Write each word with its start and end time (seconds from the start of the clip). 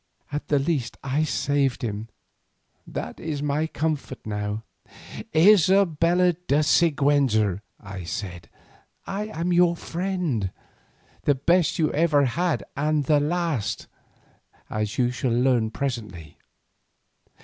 "At 0.31 0.47
the 0.47 0.57
least 0.57 0.97
I 1.03 1.23
saved 1.23 1.83
him, 1.83 2.07
that 2.87 3.19
is 3.19 3.43
my 3.43 3.67
comfort 3.67 4.25
now." 4.25 4.63
"Isabella 5.35 6.33
de 6.33 6.63
Siguenza," 6.63 7.61
I 7.79 8.03
said, 8.05 8.49
"I 9.05 9.25
am 9.27 9.53
your 9.53 9.75
friend, 9.75 10.49
the 11.25 11.35
best 11.35 11.77
you 11.77 11.93
ever 11.93 12.25
had 12.25 12.63
and 12.75 13.03
the 13.05 13.19
last, 13.19 13.85
as 14.71 14.97
you 14.97 15.11
shall 15.11 15.33
learn 15.37 15.69
presently. 15.69 16.39